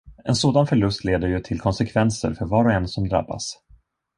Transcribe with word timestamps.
En 0.25 0.35
sådan 0.35 0.67
förlust 0.67 1.03
leder 1.03 1.27
ju 1.27 1.39
till 1.39 1.59
konsekvenser 1.59 2.33
för 2.33 2.45
var 2.45 2.65
och 2.65 2.71
en 2.71 2.87
som 2.87 3.09
drabbas. 3.09 3.57